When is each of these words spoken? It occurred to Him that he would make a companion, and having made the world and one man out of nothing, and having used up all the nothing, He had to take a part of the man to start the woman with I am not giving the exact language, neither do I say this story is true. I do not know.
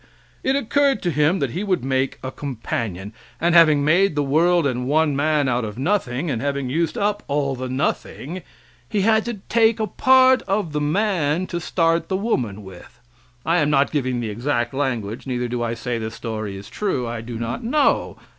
It 0.43 0.55
occurred 0.55 1.03
to 1.03 1.11
Him 1.11 1.37
that 1.37 1.51
he 1.51 1.63
would 1.63 1.83
make 1.83 2.17
a 2.23 2.31
companion, 2.31 3.13
and 3.39 3.53
having 3.53 3.85
made 3.85 4.15
the 4.15 4.23
world 4.23 4.65
and 4.65 4.87
one 4.87 5.15
man 5.15 5.47
out 5.47 5.63
of 5.63 5.77
nothing, 5.77 6.27
and 6.31 6.41
having 6.41 6.71
used 6.71 6.97
up 6.97 7.21
all 7.27 7.53
the 7.53 7.69
nothing, 7.69 8.41
He 8.89 9.01
had 9.01 9.25
to 9.25 9.35
take 9.47 9.79
a 9.79 9.85
part 9.85 10.41
of 10.47 10.71
the 10.73 10.81
man 10.81 11.45
to 11.45 11.59
start 11.61 12.09
the 12.09 12.17
woman 12.17 12.63
with 12.63 12.99
I 13.45 13.59
am 13.59 13.69
not 13.69 13.91
giving 13.91 14.21
the 14.21 14.31
exact 14.31 14.73
language, 14.73 15.27
neither 15.27 15.47
do 15.47 15.61
I 15.61 15.75
say 15.75 15.99
this 15.99 16.15
story 16.15 16.57
is 16.57 16.67
true. 16.67 17.05
I 17.07 17.21
do 17.21 17.37
not 17.37 17.63
know. 17.63 18.17